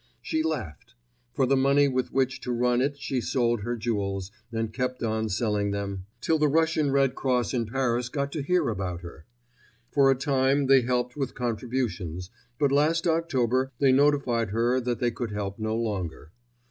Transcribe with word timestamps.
She 0.23 0.41
laughed. 0.41 0.95
For 1.35 1.45
the 1.45 1.55
money 1.55 1.87
with 1.87 2.11
which 2.11 2.39
to 2.41 2.51
run 2.51 2.81
it 2.81 2.97
she 2.99 3.21
sold 3.21 3.61
her 3.61 3.75
jewels 3.77 4.31
and 4.51 4.73
kept 4.73 5.03
on 5.03 5.29
selling 5.29 5.69
them, 5.69 6.07
till 6.21 6.39
the 6.39 6.47
Russian 6.47 6.89
Red 6.89 7.13
Cross 7.13 7.53
in 7.53 7.67
Paris 7.67 8.09
got 8.09 8.31
to 8.31 8.41
hear 8.41 8.67
about 8.69 9.01
her. 9.01 9.27
For 9.91 10.09
a 10.09 10.15
time 10.15 10.65
they 10.65 10.81
helped 10.81 11.15
with 11.15 11.35
contributions, 11.35 12.31
but 12.57 12.71
last 12.71 13.05
October 13.05 13.71
they 13.77 13.91
notified 13.91 14.49
her 14.49 14.79
that 14.79 14.97
they 14.97 15.11
could 15.11 15.29
help 15.29 15.59
no 15.59 15.75
longer. 15.75 16.31